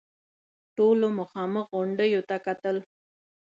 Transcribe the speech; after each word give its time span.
ټولو 0.77 1.07
مخامخ 1.19 1.65
غونډيو 1.77 2.21
ته 2.29 2.35
کتل. 2.45 2.77